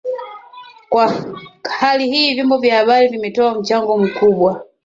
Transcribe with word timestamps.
Kwa 0.89 1.25
hali 1.63 2.09
hii 2.11 2.33
vyombo 2.35 2.57
vya 2.57 2.77
habari 2.77 3.07
vimetoa 3.07 3.55
mchango 3.59 3.97
mkubwa 3.97 4.65